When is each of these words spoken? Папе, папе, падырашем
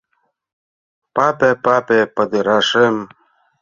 Папе, 1.15 1.51
папе, 1.65 1.99
падырашем 2.15 2.95